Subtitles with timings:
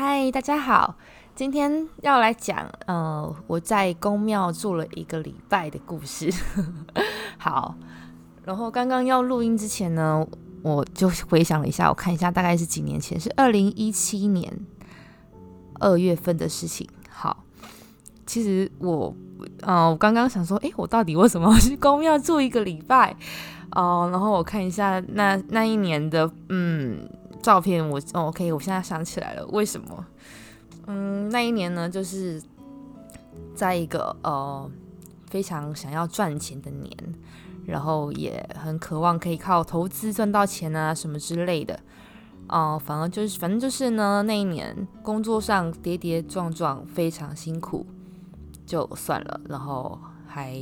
[0.00, 0.94] 嗨，大家好，
[1.34, 6.32] 今天要来讲，呃，我在宫庙住了一个礼拜的故事。
[7.36, 7.74] 好，
[8.44, 10.24] 然后刚刚要录音之前呢，
[10.62, 14.56] 我就回想了一下，我看一下大概是几年前，是二零一七年
[15.80, 16.88] 二月份的事情。
[17.10, 17.42] 好，
[18.24, 19.12] 其实我，
[19.62, 23.16] 呃，我刚刚想说，诶，我到底为什么要去宫庙住一个礼拜？
[23.72, 27.10] 哦，然后我看一下那那一年的，嗯。
[27.40, 30.06] 照片我哦 OK，我现在想起来了，为什么？
[30.86, 32.42] 嗯，那一年呢，就是
[33.54, 34.70] 在一个呃
[35.26, 36.90] 非常想要赚钱的年，
[37.64, 41.78] 然后也很渴望可以靠投资赚到钱啊什么之类的。
[42.48, 47.86] 哦，反而就是反正就是呢，那一年工作上跌跌撞撞，非常辛苦，
[48.66, 49.40] 就算了。
[49.48, 50.60] 然后还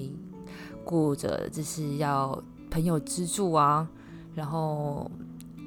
[0.85, 3.89] 顾着就是要朋友资助啊，
[4.35, 5.11] 然后。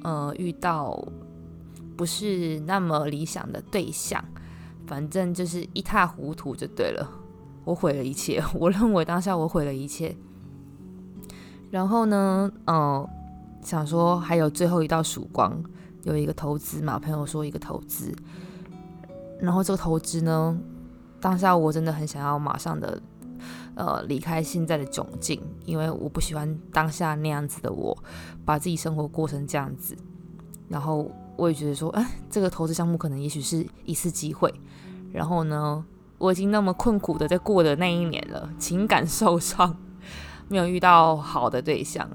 [0.02, 1.02] 呃，遇到
[1.96, 4.24] 不是那么理想的对象，
[4.86, 7.08] 反正就是一塌糊涂就对了。
[7.64, 10.16] 我毁了一切， 我认为当下我毁了一切。
[11.70, 13.08] 然后呢，呃，
[13.62, 15.62] 想说还有最后一道曙光，
[16.02, 18.12] 有一个投资嘛，朋友说一个投资。
[19.38, 20.58] 然后这个投资呢，
[21.20, 23.00] 当下我真的很想要马上的
[23.80, 27.96] 呃离开现在的窘境，因为我不喜欢当下那样子的我。
[28.44, 29.96] 把自己生活过成这样子，
[30.68, 34.52] 然后我也觉得说，哎，这个投资项目可能也许是一次机会。
[35.12, 35.84] 然后呢，
[36.18, 39.76] 我已经那么困苦的在过的那一年了，情感受伤，
[40.48, 42.08] 没有遇到好的对象，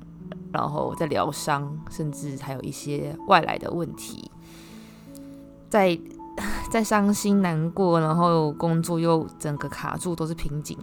[0.51, 4.29] 然后在疗伤，甚至还有一些外来的问题，
[5.69, 5.97] 在
[6.69, 10.77] 在伤心难过，然后工作又整个卡住，都是瓶颈。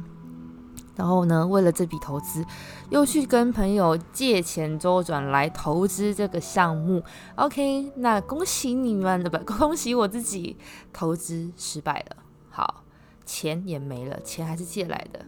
[0.95, 2.45] 然后呢，为了这笔投资，
[2.91, 7.03] 又去跟朋友借钱周转来投资这个项目。
[7.37, 10.59] OK，那恭喜你们的吧， 恭喜我自己
[10.93, 12.17] 投资失败了。
[12.51, 12.85] 好，
[13.25, 15.25] 钱也没了，钱还是借来的。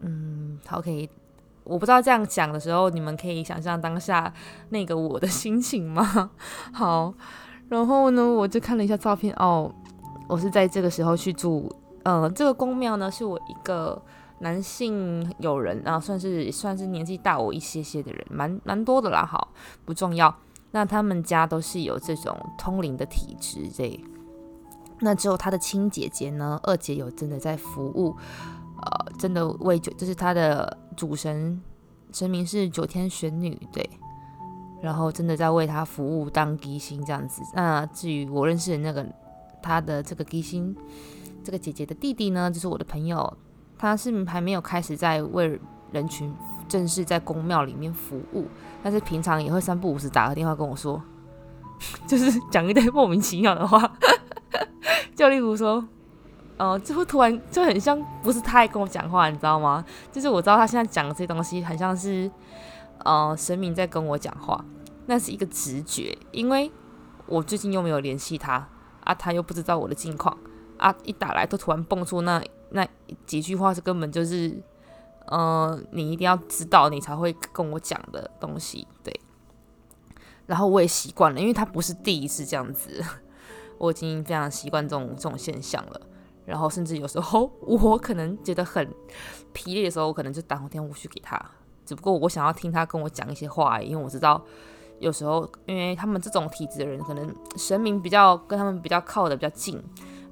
[0.00, 1.10] 嗯，OK，
[1.64, 4.32] 我不知道这样讲的时候，你们可以想象当下
[4.70, 6.30] 那个我的心情吗？
[6.72, 7.12] 好，
[7.68, 9.70] 然后呢，我就看了一下照片，哦，
[10.26, 11.70] 我是在这个时候去住，
[12.04, 14.00] 嗯，这个宫庙呢，是我一个。
[14.40, 19.26] 男性友人啊，算是算是年纪大我一些些的人，蛮蛮多的啦。
[19.26, 19.52] 好，
[19.84, 20.34] 不重要。
[20.70, 23.98] 那他们家都是有这种通灵的体质，这
[25.00, 28.14] 那只有他的亲姐姐呢，二姐有真的在服务，
[28.82, 31.60] 呃，真的为九，就是他的主神
[32.12, 33.88] 神明是九天玄女，对，
[34.82, 37.42] 然后真的在为他服务当吉星这样子。
[37.54, 39.06] 那至于我认识的那个
[39.62, 40.76] 他的这个吉星，
[41.42, 43.36] 这个姐姐的弟弟呢，就是我的朋友。
[43.78, 45.58] 他是还没有开始在为
[45.92, 46.34] 人群
[46.68, 48.46] 正式在公庙里面服务，
[48.82, 51.00] 但是平常也会三不五时打个电话跟我说，
[52.06, 53.90] 就是讲一堆莫名其妙的话，
[55.16, 55.82] 就例如说，
[56.56, 59.84] 呃，就会突然就很像不是他跟我讲话，你知道吗？
[60.10, 62.30] 就是我知道他现在讲的这些东西很像是，
[63.04, 64.62] 呃，神明在跟我讲话，
[65.06, 66.70] 那是一个直觉，因为
[67.26, 68.68] 我最近又没有联系他
[69.04, 70.36] 啊，他又不知道我的近况
[70.76, 72.42] 啊，一打来都突然蹦出那。
[72.70, 72.86] 那
[73.26, 74.62] 几句话是根本就是，
[75.26, 79.20] 呃，你一定要知道，你才会跟我讲的东西，对。
[80.46, 83.04] 然后我也习惯了，因为他不是第一次这样子，
[83.78, 86.00] 我已经非常习惯这种这种现象了。
[86.46, 88.90] 然后甚至有时候 我可能觉得很
[89.52, 91.38] 疲累的时候，我可能就打电话去给他。
[91.84, 94.42] 只不过我想要听他跟我讲一些话，因为我知道
[94.98, 99.82] 有时候，因为他们这种体质的人，可能神明比较跟他们比较靠的比较近。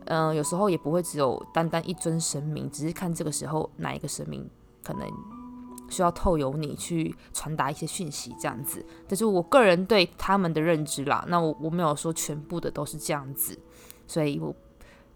[0.07, 4.49] 嗯，有时候也不会只有单单一尊神明，只是看这个时候哪一个神明
[4.85, 5.09] 可能
[5.89, 8.85] 需要透由你去传达一些讯息，这样子。
[9.09, 11.25] 这是我个人对他们的认知啦。
[11.29, 13.59] 那我我没有说全部的都是这样子，
[14.07, 14.55] 所以我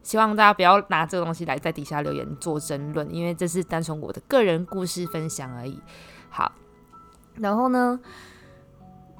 [0.02, 5.80] 希望大家不要拿这个东西来在底下留言做争论，因为这是单纯我的个人故事分享而已。
[6.30, 6.50] 好，
[7.36, 8.00] 然后呢，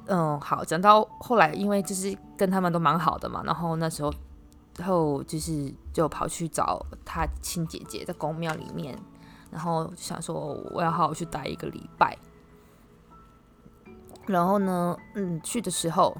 [0.06, 4.12] 嗯，好，讲到后来，因为就是跟他们都蛮好的嘛，然后那时候。
[4.78, 8.98] 然后就是就跑去找他亲姐姐在公庙里面，
[9.50, 12.16] 然后想说我要好好去待一个礼拜。
[14.26, 16.16] 然后呢，嗯，去的时候，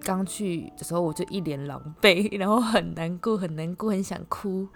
[0.00, 4.66] 刚去的时候我就一脸狼狈，然后很难过，很难过，很想哭。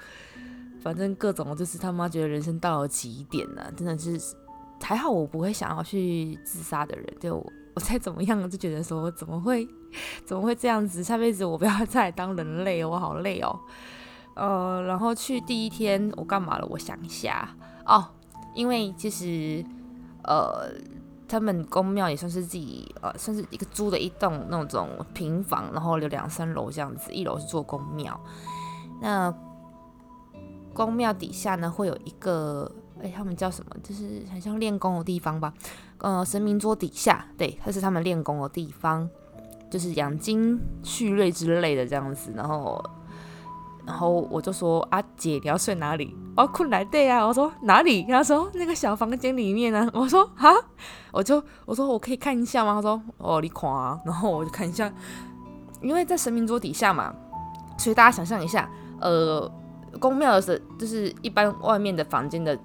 [0.82, 4.20] 反正各种就是他妈觉得人生到了极点了，真的是
[4.82, 7.44] 还好我不会想要去自杀的人，就。
[7.72, 9.64] 我再怎么样就觉得说怎么会
[10.24, 11.02] 怎么会这样子？
[11.02, 13.58] 下辈子我不要再当人类，我好累哦。
[14.34, 16.66] 呃，然后去第一天我干嘛了？
[16.70, 17.48] 我想一下
[17.84, 18.08] 哦，
[18.54, 19.64] 因为其实
[20.24, 20.70] 呃
[21.28, 28.18] 他们宫庙也算是自己呃，算是一个租的一栋那种平房，然后有两三楼这样子，一楼是做宫庙。
[29.02, 29.34] 那
[30.72, 32.70] 宫庙底下呢，会有一个，
[33.02, 33.76] 哎，他们叫什么？
[33.82, 35.52] 就是很像练功的地方吧？
[35.98, 39.08] 呃，神明桌底下，对，它是他们练功的地方，
[39.70, 42.32] 就是养精蓄锐之类的这样子。
[42.34, 42.82] 然后，
[43.86, 47.26] 然后我就说：“阿姐，你要睡哪里？”我困来对啊。
[47.26, 49.88] 我说：“哪里？”他说：“那个小房间里面呢。
[49.94, 50.50] ”我说：“啊。”
[51.12, 54.92] 我就我说：“我可以看一下吗？”他说：“哦，你看啊。”然后我就看一下，
[55.80, 57.14] 因为在神明桌底下嘛，
[57.78, 58.68] 所以大家想象一下，
[59.00, 59.50] 呃。
[59.98, 62.56] 宫庙的是就是一般外面的房间的，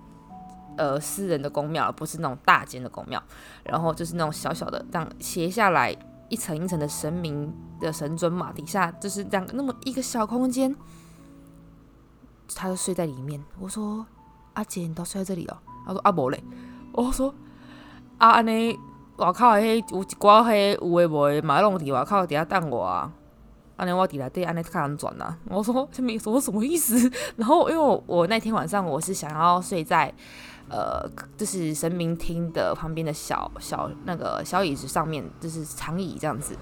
[0.77, 3.19] 呃，私人的宫庙，不是那种大间的宫庙。
[3.63, 5.91] 然后就是那种小小的，这样斜下来
[6.30, 10.75] 一层一层的神明的神尊嘛，底下就是这样那么一个小空间，
[12.56, 13.44] 他就睡在里面。
[13.60, 14.06] 我说
[14.54, 16.44] ：“阿姐，你都睡在这里哦？”他说：“阿伯嘞。”
[16.94, 17.33] 我说
[18.18, 18.77] ：“啊，安尼
[19.18, 23.12] 外口迄有一寡迄有诶无诶，马拢伫外口底下等我啊。”
[23.77, 27.12] 安尼我底来对安尼看人转呐，我说这没说什么意思。
[27.36, 30.13] 然后因为我那天晚上我是想要睡在
[30.69, 31.06] 呃
[31.38, 36.56] 就是神明厅的旁边的小小那个小椅子上面，就是长椅这样子。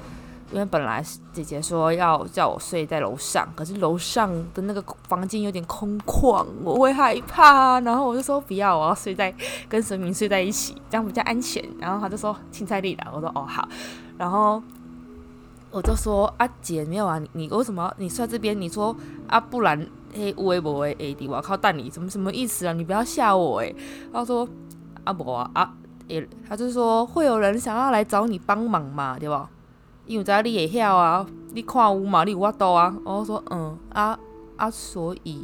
[0.51, 7.79] 因为本来姐姐说要叫我睡在楼上，可是楼上的那个房间有点空旷，我会害怕。
[7.79, 9.33] 然后我就说不要，我要睡在
[9.67, 11.63] 跟神明睡在一起，这样比较安全。
[11.79, 13.67] 然后他就说青菜力的，我说哦好。
[14.17, 14.61] 然后。
[15.73, 18.59] 我就说啊姐没有啊，你你为什么你睡这边？
[18.61, 18.95] 你说
[19.27, 22.73] 啊不然嘿微博诶 A D 我靠蛋你，怎么什么意思啊？
[22.73, 23.75] 你不要吓我诶。
[24.13, 24.47] 他说
[25.03, 25.73] 啊不啊啊
[26.09, 29.49] 诶，他就说会有人想要来找你帮忙嘛，对吧？
[30.05, 32.95] 因为在你也晓啊，你看乌嘛，你有法度啊。
[33.03, 34.19] 我说嗯啊
[34.57, 35.43] 啊，所以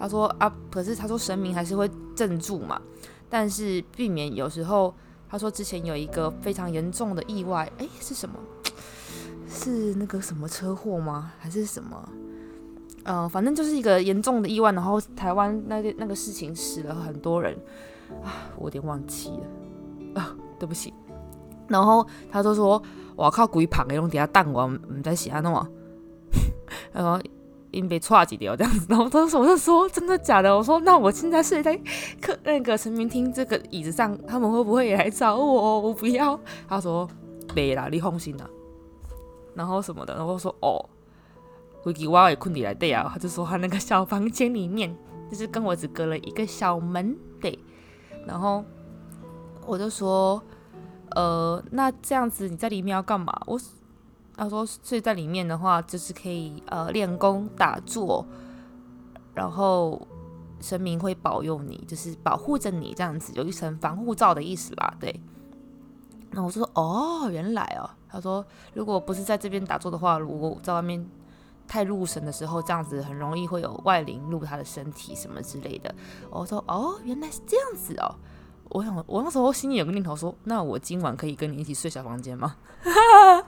[0.00, 2.80] 他说啊，可是他说神明还是会镇住嘛，
[3.28, 4.94] 但是避免有时候
[5.28, 8.36] 他说之前有一个非常严重的意外，诶，是什么？
[9.48, 11.32] 是那个什么车祸吗？
[11.38, 12.08] 还是什么？
[13.04, 17.56] 呃，反正就是一个严重的意外，然后台湾那个那个事情死了很多人
[18.24, 20.92] 啊，我有点忘记了啊，对不起。
[21.68, 22.82] 然后他就说
[23.14, 25.68] ：“我靠，鬼旁的用底下弹我，唔在写弄啊。
[26.92, 27.20] ”然后
[27.70, 31.76] 因被踹几条这样子，然后当时我就说：“真的假的？”我说：“那我现在睡在
[32.20, 35.80] 客那个陈明厅这个椅子上，他们会不会也来找我？
[35.80, 36.38] 我不要。”
[36.68, 37.08] 他说
[37.54, 38.48] ：“别啦，你放心啦。”
[39.56, 40.84] 然后什么的，然后说哦，
[41.82, 44.94] 回去我也困起来对啊，他就说他那个小房间里面，
[45.30, 47.58] 就是跟我只隔了一个小门对，
[48.26, 48.62] 然后
[49.64, 50.42] 我就说，
[51.12, 53.32] 呃，那这样子你在里面要干嘛？
[53.46, 53.58] 我
[54.36, 58.26] 他说睡在里面的话，就是可以呃练功打坐，
[59.32, 60.06] 然后
[60.60, 65.18] 神明会保佑你，就是保护着你这样子，有一层防护罩的意思啦，对。
[66.32, 67.88] 那我就说哦，原来哦。
[68.16, 71.06] 他说：“如果不是在这边打坐的话，如果在外面
[71.68, 75.94] 太入神的时候，这样子很容易会有外灵入他的身体什么之类的。”
[76.30, 78.14] 我说：“哦，原来是这样子哦。”
[78.70, 82.56] 我想，我那时候心里有个念头说：“那我今晚可以跟你一起睡小房间吗？”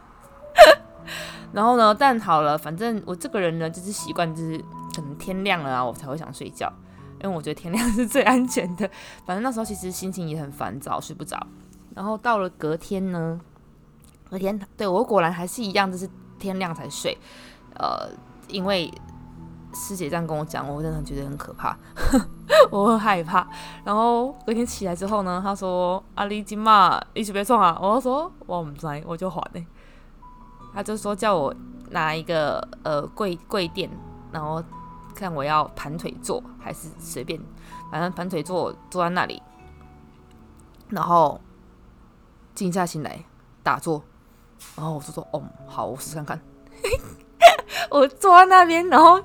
[1.53, 4.59] 然后呢，但好了，反正我这个人呢，就是习惯，就是
[4.95, 6.71] 可能天亮了啊，我才会想睡觉，
[7.23, 8.89] 因为我觉得天 亮是最安全的。
[9.25, 11.47] 反正那时候其实心情也很烦躁，睡不着。
[11.95, 13.41] 然后到了隔天呢。
[14.31, 16.09] 隔天，对我果然还是一样，就是
[16.39, 17.17] 天亮才睡。
[17.75, 18.09] 呃，
[18.49, 18.93] 因为
[19.75, 21.77] 师姐这样跟我讲，我真的觉得很可怕，
[22.71, 23.47] 我很害怕。
[23.85, 29.67] 然后隔天起来之后呢，他说：“阿丽金嘛，一起别送啊。”我说：“我唔知，我就还呢。”
[30.75, 31.55] 他就说叫我
[31.91, 33.91] 拿一个呃跪跪垫，
[34.33, 34.63] 然后
[35.15, 37.41] 看我要盘腿坐还是随便，
[37.91, 39.43] 反正盘腿坐坐在那里，
[40.89, 41.41] 然后
[42.55, 43.25] 静下心来
[43.63, 44.03] 打坐。
[44.77, 46.41] 然后我就说：“哦，好，我试试看看。
[47.91, 49.21] ”我坐在那边，然后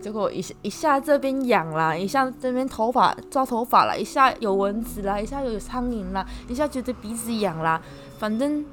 [0.00, 7.80] 结果一下一下这边痒啦，一下这边头发抓头发啦，一下有蚊子啦，一下又有苍蝇啦，一下觉得鼻子痒啦，
[8.18, 8.64] 反正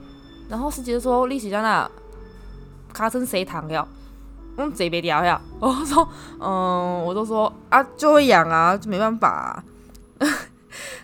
[0.49, 1.89] 然后师姐说：“你是在那
[2.93, 3.87] 卡成谁躺了？
[4.57, 6.07] 嗯，这边掉呀。”我说
[6.39, 9.63] ：“嗯，我都说啊，就会痒啊，就没办法。”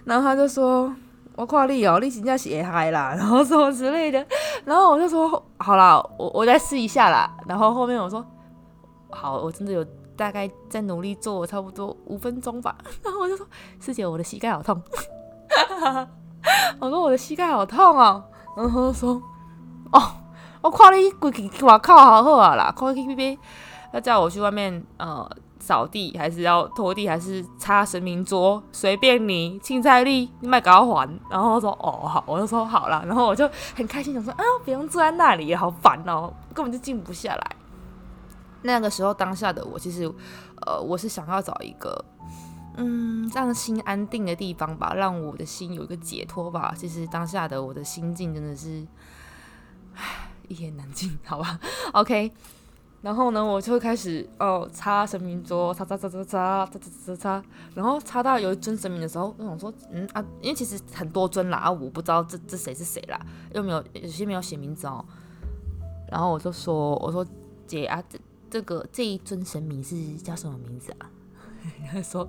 [0.06, 0.94] 然后他就说。
[1.40, 4.26] 我看你哦，你真正是会嗨啦， 然后什么之类的，
[4.66, 7.34] 然后我就说好啦，我我再试一下啦。
[7.48, 8.22] 然后后面我说
[9.10, 9.82] 好，我真的有
[10.18, 12.76] 大概在努力做，差不多五分钟吧。
[13.02, 13.48] 然后我就说
[13.80, 14.84] 师姐，我的膝盖好痛，
[16.82, 18.22] 我说我的膝盖好痛哦。
[18.58, 19.14] 然后说
[19.94, 20.02] 哦，
[20.60, 23.38] 我看你规气外口好好啊啦，看去边
[23.94, 25.30] 要叫我去外面呃
[25.60, 31.20] 扫地，还是要拖地，还是擦神明桌，随便你，青菜粒你买给我还。
[31.30, 37.56] 然后我说哦好，我就说好了，然后我就很开心，想说啊不用坐在那里也，好烦哦，根本就静不下来。
[38.62, 40.04] 那个时候当下的我，其实
[40.66, 42.04] 呃我是想要找一个。
[42.82, 46.74] 嗯，让心安定的地方吧，让我的心有一个解脱吧。
[46.78, 48.88] 其实当下的我的心境真的是，
[49.96, 51.60] 唉，一言难尽，好吧。
[51.92, 52.32] OK，
[53.02, 63.18] 然后呢，我就会开始哦，擦神明桌，擦擦擦擦擦擦擦擦擦，然后擦到有一尊神明的时候，我想说，嗯啊，因为其实很多尊啦，啊，我不知道这这谁是谁啦，
[63.54, 65.04] 又没有有些没有写名字哦。
[66.12, 67.26] 然后我就说，我说
[67.66, 71.10] 姐啊，这这个这一尊神明是叫什么名字啊？
[71.92, 72.28] 他说：“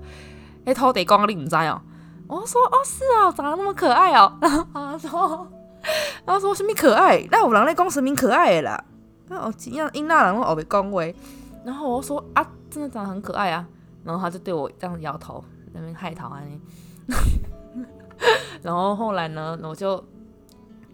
[0.66, 1.80] 哎，土地公，你唔知哦？”
[2.28, 5.48] 我说：“哦，是哦，长得那么可爱哦。”然后他说
[6.26, 7.26] ：“他说什么可爱？
[7.30, 8.84] 那有人咧讲神明可爱的啦。”
[9.30, 9.88] 那哦，怎样？
[9.94, 11.14] 因那人我被恭维。
[11.64, 13.66] 然后我说：“啊，真的长得很可爱啊。”
[14.04, 16.42] 然后他就对我这样摇头，那边害桃啊。
[18.60, 20.04] 然后后来呢，我就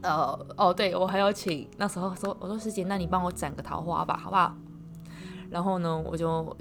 [0.03, 4.55] 呃哦，对我还要请那时候说，我说师姐，那你帮我斩个桃花吧，好不好？
[5.51, 6.57] 然后呢，我就。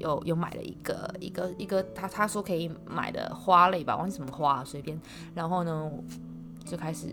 [0.00, 4.98] 有有买了一个一个一个他他说可以买的花类吧，忘记什么花随便，
[5.34, 5.90] 然后呢
[6.64, 7.08] 就开始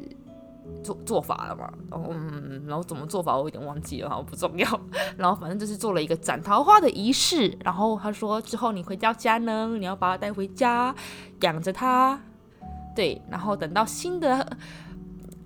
[0.84, 4.68] 做做法了嘛，然后嗯，然后怎么做法我有点忘记了哈，不重要，
[5.18, 10.94] 然后反正就是做了一个斩桃花的仪式，然后他说之后你回到家呢，你要把它带回家
[11.42, 12.20] 养着它，
[12.96, 14.58] 对，然后等到新的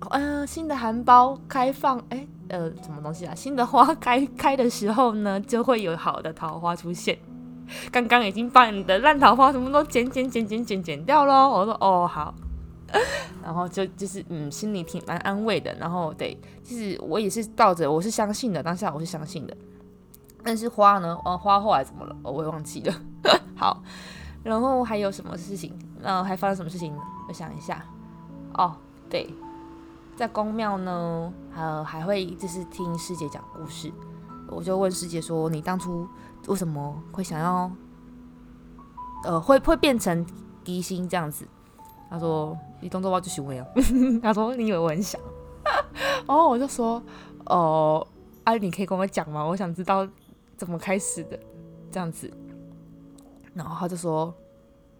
[0.09, 7.17] 嗯新的含苞开放，哎呃什么东西啊，新的花开开的时候呢，就会有好的桃花出现。
[7.89, 11.49] 刚刚已经把你的烂桃花什么都剪剪剪剪剪剪掉喽。
[11.49, 12.35] 我说哦好，
[13.43, 15.73] 然后就就是嗯，心里挺蛮安慰的。
[15.75, 19.55] 然后对，其实我也是抱着，我是相信的，当下我是相信的。
[20.43, 21.17] 但是花呢？
[21.23, 22.15] 哦，花后来怎么了？
[22.23, 22.93] 我也忘记了。
[23.55, 23.81] 好，
[24.43, 25.77] 然后还有什么事情？
[25.99, 26.95] 那还发生什么事情？
[27.27, 27.85] 我想一下。
[28.53, 28.75] 哦，
[29.09, 29.33] 对，
[30.15, 33.91] 在宫庙呢，还还会就是听师姐讲故事。
[34.47, 36.05] 我就问师姐说：“你当初？”
[36.47, 37.71] 为什么会想要，
[39.23, 40.25] 呃，会会变成
[40.63, 41.47] 低薪这样子？
[42.11, 43.65] 他说：“你动作包就行为啊。
[44.21, 45.19] ”他说：“你以为我很想？”
[46.27, 47.01] 然后我就说
[47.47, 48.05] ：“哦，
[48.43, 49.43] 啊，你可以跟我讲吗？
[49.45, 50.07] 我想知道
[50.57, 51.39] 怎么开始的
[51.89, 52.29] 这样子。”
[53.55, 54.33] 然后他就说：“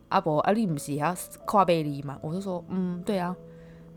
[0.10, 1.14] 阿伯，啊，你不是要
[1.46, 3.36] 跨背离吗？”我就说：“嗯，对啊。”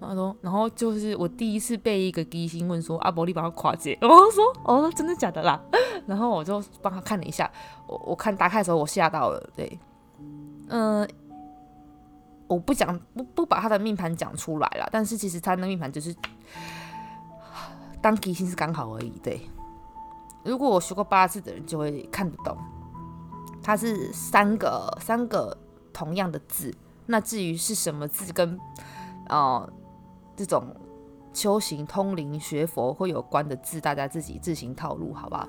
[0.00, 5.58] 他说：“然后就是我第一次被一个低薪问说：‘阿伯，你帮我跨界？’ 我说：‘哦，真的假的啦？’”
[6.06, 7.50] 然后我就帮他看了一下，
[7.86, 9.78] 我我看打开的时候我吓到了，对，
[10.68, 11.08] 嗯，
[12.54, 16.14] 我不讲不不把他的命盘讲出来了，但是其实他的命盘就是
[18.00, 19.40] 当吉星是刚好而已，对。
[20.44, 22.56] 如果我学过八字的人就会看得懂，
[23.62, 25.56] 它是三个三个
[25.92, 26.74] 同样的字，
[27.06, 28.58] 那至于是什么字跟
[29.28, 29.68] 哦
[30.36, 30.64] 这种。
[31.34, 35.48] 修行、通灵、学佛会有关的字，大家自己自行套路，好不好？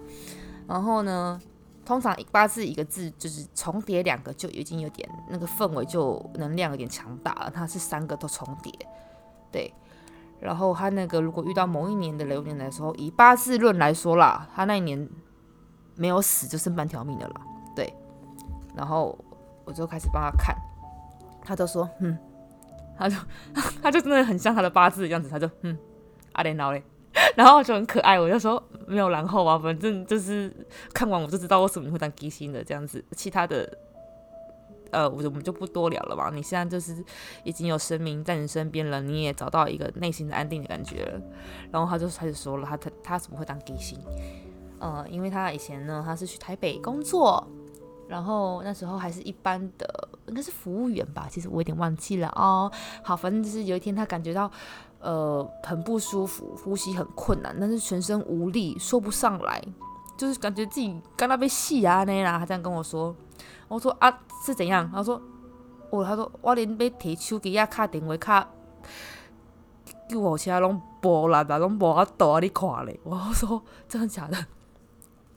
[0.68, 1.40] 然后呢，
[1.86, 7.52] 通常八字一个字就是重叠两个，就已经有点那个氛围，就能量有点强大了。
[7.54, 8.74] 它是三个都重叠，
[9.52, 9.72] 对。
[10.40, 15.08] 然后他那个如果遇到某一年的流年的时候，以八字论来说啦，他那一年
[15.96, 17.42] 没有死就剩半条命的了，
[17.76, 17.94] 对。
[18.76, 19.18] 然后
[19.64, 20.56] 我就开始帮他看，
[21.44, 22.18] 他就说，嗯。
[22.98, 23.18] 他就
[23.82, 25.78] 他就真的很像他的八字的样子，他就嗯，
[26.32, 26.82] 阿莲脑嘞，
[27.36, 30.54] 然后就很可爱，我就说没有然后啊，反正就是
[30.94, 33.78] 看完我就知道为什么你会当吉星的这样子，其他的
[34.92, 36.30] 呃我就我们就不多聊了吧。
[36.34, 37.04] 你现在就是
[37.44, 41.22] 已经有神明在你身边了，你也找到一个内心的安定的感觉了。
[41.72, 44.00] 然后他就开始说了，他他他怎么会当吉星？
[44.80, 47.48] 呃，因为他以前呢，他是去台北工作。
[48.08, 52.72] 然后那时候还是一般的，应该是服务员吧，其实我有点忘记了哦。
[53.04, 54.52] 好，反正就是有一天他感觉到，
[55.06, 59.64] 呃，很不舒服，呼吸很困难，但是全身无力，说不上来，
[60.18, 62.40] 就是感觉自己刚刚被戏啊那啦。
[62.40, 63.16] 他这样跟我说，
[63.68, 64.90] 我说啊是怎样？
[64.92, 65.22] 他说，
[65.92, 68.48] 哦，他说我连要提手机啊、卡电话卡、
[70.10, 73.00] 救护车拢无力啊，拢无法度啊，你看嘞。
[73.04, 74.46] 我说真的假的？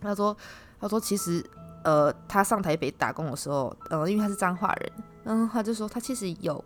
[0.01, 0.35] 他说，
[0.81, 1.45] 他说其实。
[1.85, 4.93] 呃，他上台北打工的时候，呃，因为他是彰化人，
[5.25, 6.63] 嗯，他就说他其实有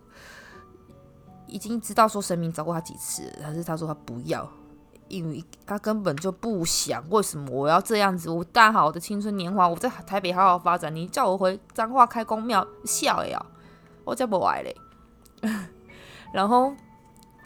[1.52, 4.48] 已经知道说神明找过他几次，但是他说他不要，
[5.08, 7.04] 因为他根本就不想。
[7.10, 8.30] 为什么我要这样子？
[8.30, 13.44] 我大好的青春年华，我在台北好好发展，你叫我回彰化开公庙，笑呀，
[14.04, 14.74] 我才不爱嘞。
[16.32, 16.72] 然后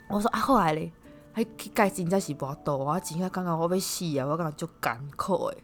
[0.09, 0.93] 我说啊，后来嘞，
[1.33, 1.43] 还
[1.75, 5.59] 盖真正是无多啊，真正刚刚我要死啊，我感觉就艰苦诶。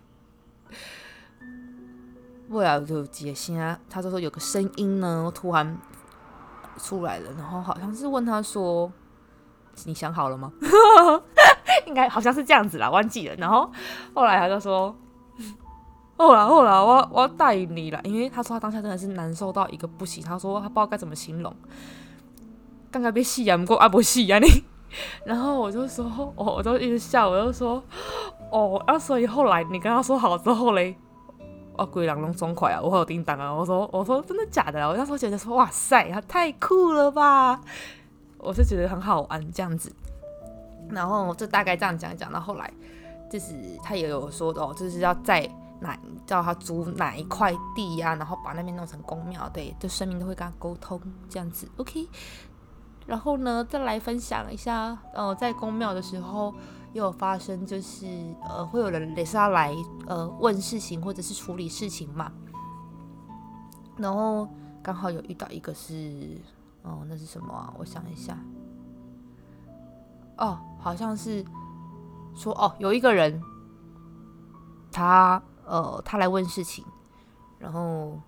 [2.48, 5.78] 未来就接心啊，他就说有个声音呢突然
[6.78, 8.90] 出来了，然后好像是问他说
[9.84, 10.52] ：“你想好了吗？”
[11.86, 13.34] 应该好像是这样子啦，忘记了。
[13.36, 13.70] 然后
[14.14, 14.94] 后来他就说
[16.16, 21.54] ：“后来后来，我我要带你了。”因为他说他当下真的是难受到一个不行，他说他不知道该怎么形容。
[22.90, 24.46] 刚刚被戏啊，不过阿伯戏啊你。
[25.24, 26.04] 然后我就说
[26.36, 27.82] ：“哦，我就一直笑，我就说：
[28.50, 30.96] 哦，啊，所以后来你跟他说好之后嘞。”
[31.74, 32.80] 哦，鬼狼龙爽快啊！
[32.80, 33.52] 我有叮当啊！
[33.52, 34.86] 我说，我说真的假的？
[34.86, 37.58] 我那时候觉得说，哇塞，他太酷了吧！
[38.38, 39.90] 我是觉得很好玩这样子。
[40.90, 42.70] 然后就大概这样讲一讲到后来，
[43.30, 45.48] 就是他也有说哦，就是要在
[45.80, 51.66] 哪叫他租哪一块地呀，然后把那边弄成公庙，对，就生命都会跟他沟通这样子。
[51.78, 52.06] OK。
[53.06, 56.54] 然后呢，再来分享一下，呃，在公庙的时候。
[56.92, 58.06] 又有发生，就是
[58.46, 59.74] 呃，会有人也是要来
[60.06, 62.30] 呃问事情或者是处理事情嘛。
[63.96, 64.46] 然后
[64.82, 66.38] 刚好有遇到一个是，
[66.82, 67.74] 哦，那是什么？
[67.78, 68.38] 我想一下，
[70.36, 71.44] 哦，好像是
[72.34, 73.40] 说哦，有一个人，
[74.90, 76.84] 他呃，他来问事情，
[77.58, 78.18] 然后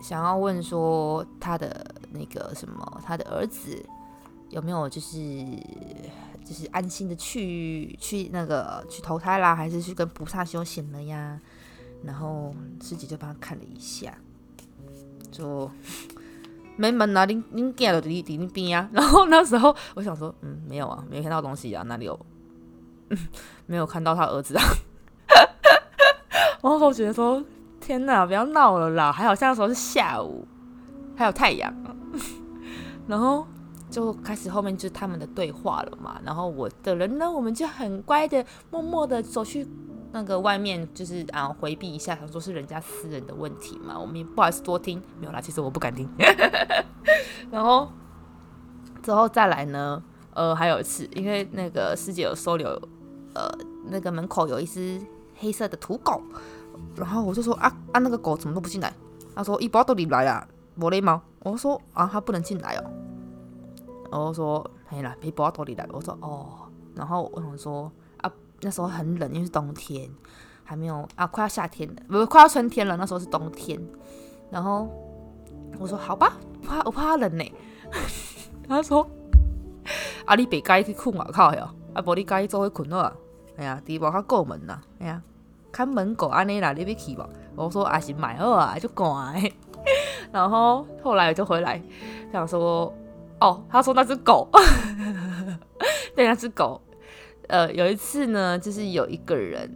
[0.00, 3.84] 想要问说他的那个什么，他的儿子
[4.50, 5.16] 有没有就是。
[6.46, 11.40] 就是安心的去去那个去投胎啦，还是去跟菩萨修行了呀？
[12.04, 14.16] 然后师姐就帮他看了一下，
[15.32, 15.68] 就
[16.78, 18.88] 没门啊，恁恁囝就伫伫恁边啊。
[18.94, 22.18] 然后那时候我想说，嗯，没有啊，没看到东西啊，哪里有？
[23.10, 23.18] 嗯
[23.66, 24.62] 没有看到他儿子啊。
[26.62, 27.42] 然后我觉得说，
[27.80, 29.10] 天哪，不要闹了啦！
[29.10, 30.46] 还好像那时候是下午，
[31.16, 31.74] 还有太阳。
[33.08, 33.46] 然后。
[33.96, 39.66] 就开始后面就是他们的对话了嘛，然后我的人呢，我们就很乖的，默默的走去
[40.12, 46.06] 那个外面，就是啊回避一下，想说是人家私人的问题嘛，我们也不好意思多听，没有啦， 其实我不敢听。
[47.50, 47.88] 然后
[49.02, 50.02] 之后再来呢，
[50.34, 52.68] 呃，还有一次，因为那个师姐有收留，
[53.32, 53.50] 呃，
[53.86, 55.00] 那个门口有一只
[55.38, 56.20] 黑色的土狗，
[56.96, 58.92] 然后我就说啊啊，那个狗怎么都不进来？
[59.34, 61.18] 他说一包都进来啊，没礼貌。
[61.40, 62.84] 我说啊，它不能进来哦。
[64.18, 67.90] 我说：“嘿啦，别包多里来。”我说：“哦。”然后我想说
[68.22, 70.08] ：“啊，那时候很冷，因为是冬天，
[70.64, 72.96] 还没有啊，快要夏天了，不是快要春天了。
[72.96, 73.80] 那时候是冬天。”
[74.50, 74.88] 然后
[75.78, 77.44] 我说：“好吧，怕我怕冷呢。”
[78.66, 79.06] 他说
[80.24, 83.12] ：“啊，你别介去困外口哟，啊，无你介意做去困啊？
[83.56, 85.22] 哎呀，伫外口过门呐，哎呀，
[85.70, 89.06] 看门狗安尼啦，你要去无？”我说：“啊是买好啊，就赶。
[90.32, 91.82] ”然后后来我就回来
[92.32, 92.90] 想说。
[93.40, 94.48] 哦，他说那只狗，
[96.16, 96.80] 对，那只狗。
[97.48, 99.70] 呃，有一次呢，就是有一个人，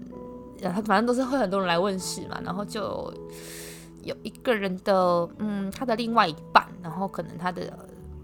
[0.60, 3.12] 他反正都是会很多人来问事嘛，然后就
[4.02, 7.72] 有一个人的，嗯，他的另外一半，然后可能他的，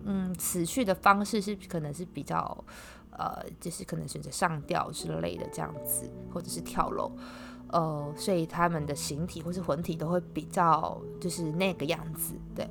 [0.04, 2.64] 嗯，死去的方式是可能是比较，
[3.10, 7.12] 呃，就是可能选择上吊之类的这样子，或者是跳楼，
[7.68, 12.68] 呃，所以他们的形体或是魂体都会比较就是那个样子，对。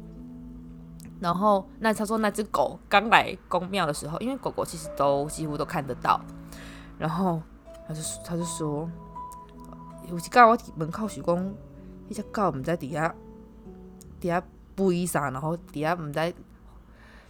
[1.19, 6.19] 然后，那他说那只狗刚来公庙的时候，因为狗狗其实都几乎都看得到。
[6.99, 7.41] 然后
[7.87, 8.89] 他就他就说，
[10.09, 11.53] 有一告我门口许讲，
[12.07, 13.13] 那只狗唔在底下
[14.19, 14.43] 底下
[14.75, 16.33] 吠啥，然后底下唔在，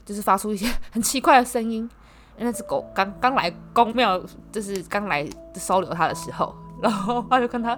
[0.04, 1.90] 就是发出一些很奇怪的声音。
[2.38, 4.22] 那只狗刚刚来公庙，
[4.52, 6.56] 就是刚来收留它的时候。
[6.82, 7.78] 然后他就跟他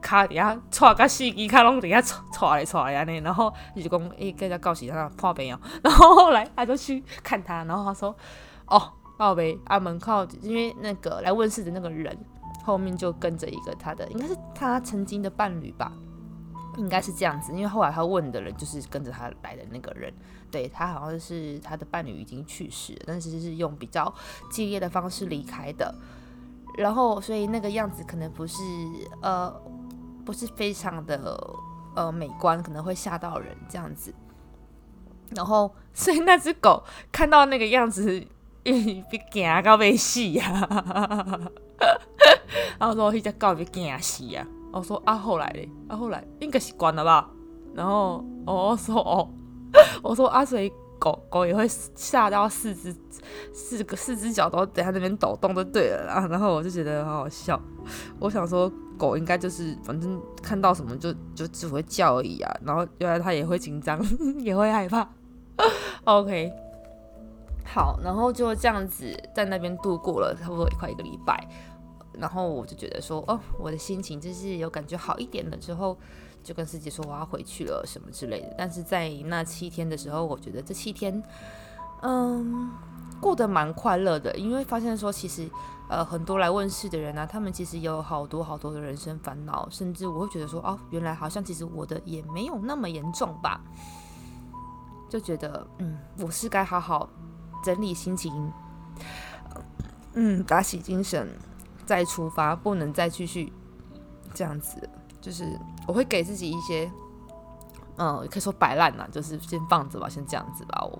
[0.00, 2.00] 卡底下踹个死机，卡拢底下
[2.32, 5.60] 踹踹来安尼，然后就讲诶，跟他告诉他破病哦。
[5.82, 8.16] 然后后来他就去看他，然后他说
[8.66, 12.16] 哦，宝贝，啊门靠因为那个来问事的那个人
[12.64, 15.92] 后面就跟着一个他的，应该是他曾经的伴侣吧，
[16.76, 17.52] 应该是这样子。
[17.52, 20.12] 因为后来他问的人就是跟着他来的那个人，
[20.50, 24.12] 对他好像是他的伴侣已经去世，但是是用比较
[24.50, 25.94] 激烈的方式离开的。
[26.76, 28.62] 然后，所以那个样子可能不是
[29.22, 29.50] 呃，
[30.24, 31.38] 不是非常的
[31.94, 34.14] 呃美观，可能会吓到人这样子。
[35.34, 38.24] 然后，所以那只狗看到那个样子，
[38.62, 40.68] 被惊到被死呀！
[42.78, 47.30] 然后说：“那只狗被惊死呀！”我说：“啊，后来嘞，啊，后来应该习惯了吧？”
[47.74, 49.28] 然后我说：“哦，
[50.02, 52.94] 我说啊，所以。”狗狗也会吓到四只
[53.52, 56.26] 四个四只脚都在那边抖动，就对了啦。
[56.28, 57.60] 然后我就觉得很好笑。
[58.18, 62.56] 我想说，狗应该就是反正看到什么就就只会叫而已啊。
[62.64, 64.00] 然后原来它也会紧张，
[64.40, 65.08] 也会害怕。
[66.04, 66.52] OK，
[67.64, 71.48] 好，然后就这样子在那边度过了差不多快一个礼拜。
[72.18, 75.98] 然后我就觉得说，哦，我的心情就是有感觉好一点了之后，
[76.46, 78.54] 就跟师姐说我要回去了什么之类的。
[78.56, 81.20] 但是在那七天的时候，我觉得这七天，
[82.02, 82.70] 嗯，
[83.20, 85.50] 过得蛮快乐的，因为发现说其实，
[85.88, 93.60] 呃，很多来问事的人呢，他们其实有好多好多的人生烦恼，甚至我会觉得说，哦，原来好像其实我的也没有那么严重吧，
[95.10, 97.08] 就觉得，嗯，我是该好好
[97.64, 98.52] 整理心情，
[100.14, 101.28] 嗯，打起精神。
[101.86, 103.52] 再出发，不能再继续
[104.34, 104.90] 这样子。
[105.26, 105.58] 就是
[105.88, 106.88] 我会给自己一些，
[107.96, 110.84] 嗯，可以说摆烂呐，就是先放着吧，先这样子吧。
[110.84, 110.96] 我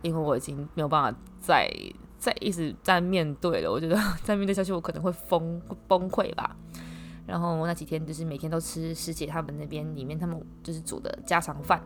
[0.00, 1.70] 因为我已经没有办法再
[2.18, 6.56] 再一直在面对了，我觉得 再面对下去，我可能会疯崩溃吧。
[7.26, 11.82] 然后那几天就是每天都吃师姐他们那边里面他们就是煮的家常饭，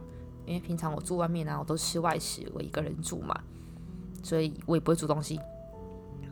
[0.47, 3.35] 因为平常我住外面啊，我都吃外食，我一个人住嘛，
[4.23, 5.40] 所以我也不会煮东西。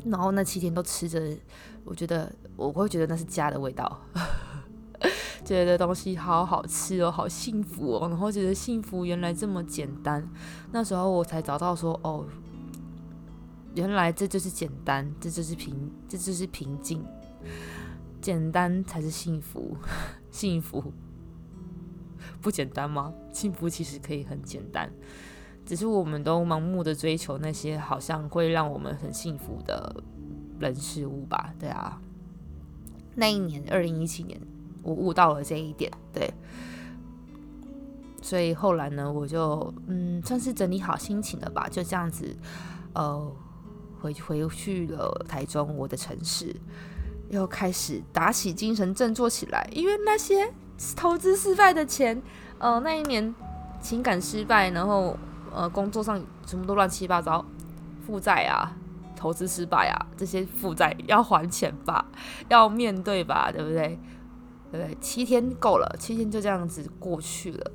[0.04, 1.20] 然后那七天都吃着，
[1.84, 4.00] 我觉得我会觉得那是家的味道，
[5.46, 8.08] 觉得东西好好吃哦，好幸福哦。
[8.08, 10.28] 然后觉得幸福原来这么简单，
[10.72, 12.26] 那时候我才找到说哦，
[13.74, 17.04] 原来这就是简单，这就是平，这就是平静，
[18.20, 19.76] 简单才是幸福，
[20.32, 20.92] 幸福
[22.42, 23.14] 不简单吗？
[23.32, 24.90] 幸福其实可以很简单。
[25.64, 30.02] 只是我们都盲目的追求那些好像会让我们很幸福的
[30.58, 32.00] 人事物吧，对啊。
[33.14, 34.40] 那一年，二零一七年，
[34.86, 36.32] 我悟到了这一点，对。
[38.22, 42.36] 所以后来呢，我就嗯，算是整理好心情了吧，就这样子，
[42.94, 43.32] 呃，
[44.00, 46.54] 回回去了台中我的城市，
[47.30, 50.52] 又开始打起精神振作起来，因为那些
[50.96, 52.22] 投资失败的钱，
[52.58, 53.34] 呃，那一年
[53.80, 55.16] 情感失败，然后。
[55.54, 57.42] 呃，工作上什么都乱七八糟，
[58.04, 58.76] 负债啊，
[59.16, 62.04] 投资失败啊，这些负债要还钱吧，
[62.50, 63.98] 要面对吧，对不对？
[64.76, 64.96] 对对？
[65.00, 67.70] 七天够了，七天就这样子过去了。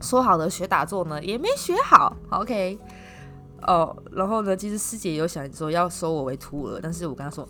[0.00, 2.14] 说好的学打坐呢，也没学好。
[2.30, 2.78] OK，
[3.66, 7.48] 哦，然后呢，其实师姐有想说要收我为徒儿，但是我跟她说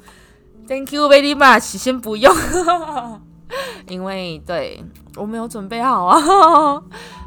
[0.69, 2.33] ，Thank you very much，先不用。
[3.89, 4.83] 因为对
[5.17, 6.83] 我没有准备好啊，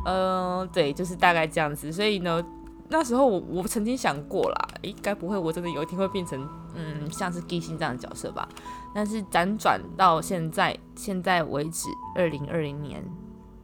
[0.05, 1.91] 呃，对，就是大概这样子。
[1.91, 2.43] 所以呢，
[2.89, 8.47] 那时候我我曾经想过啦，应该不会，我真的有一天会变成嗯，像是地心这样的角色吧。
[8.93, 13.03] 但是辗转到现在，现在为止，二零二零年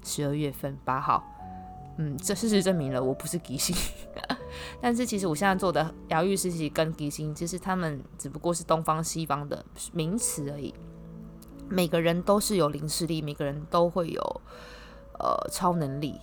[0.03, 1.23] 十二月份八号，
[1.97, 3.75] 嗯，这事实证明了我不是吉星。
[4.79, 10.73] 但是其实我现在做的疗愈实习跟吉星，其实他们只不过是东方西方的名词而已。
[11.67, 14.41] 每个人都是有灵视力，每个人都会有
[15.19, 16.21] 呃超能力，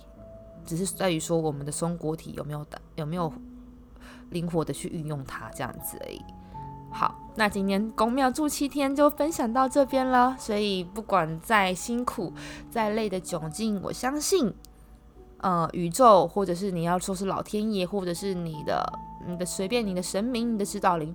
[0.65, 3.31] 只是在于说我们的松果体有没有有没有
[4.29, 6.21] 灵活的去运用它这样子而已。
[6.93, 10.35] 好，那今天宫庙住七天就分享到这边了。
[10.39, 12.31] 所以不管再辛苦、
[12.69, 14.53] 再累的窘境，我相信，
[15.39, 21.13] 呃，宇宙或者是你要说是老天爷，或者是你的你的随便你的神明、你的指导灵，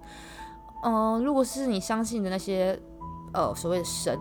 [0.83, 2.79] 嗯，如果是你相信的那些。
[3.35, 4.19] 呃，所谓的神，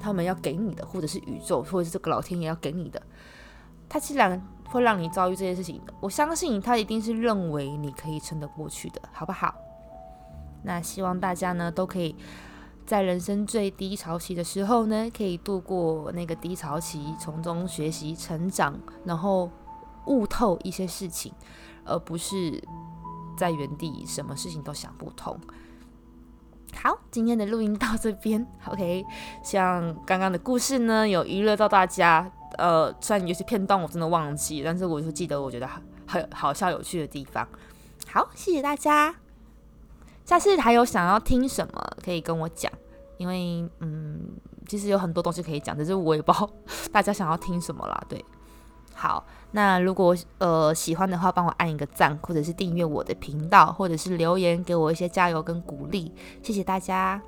[0.00, 3.02] 他们要给你的，或者是宇宙，或者是这个老天爷要给你的，
[3.86, 9.54] 他既然会让你遭遇这些事情的，我相信他一定是认为你可以撑得过去的，好不好？
[10.62, 12.14] 那希望大家呢都可以
[12.84, 19.50] 在人生最低潮期的时候呢，可以度过那个低潮期，从中学习成长，然后
[20.06, 21.32] 悟透一些事情，
[21.84, 22.62] 而不是
[23.36, 25.38] 在原地什么事情都想不通。
[26.74, 29.04] 好，今天的录音到这边，OK。
[29.42, 32.30] 像刚刚的故事呢，有娱乐到大家。
[32.58, 35.68] 呃，虽然有些片段我真的忘记，但是我就记得我觉得
[36.06, 37.46] 很好笑、有趣的地方。
[38.08, 39.25] 好，谢谢大家。
[40.26, 42.70] 下次还有想要听什么，可以跟我讲，
[43.16, 44.20] 因为嗯，
[44.66, 46.50] 其实有很多东西可以讲，只是我也不知道
[46.92, 48.04] 大家想要听什么啦。
[48.08, 48.22] 对，
[48.92, 49.24] 好。
[49.52, 56.12] 那如果呃喜欢的话，帮我按一个赞，或者是订阅我的频道，或者是留言给我一些加油跟鼓励，
[56.42, 57.22] 谢谢大家。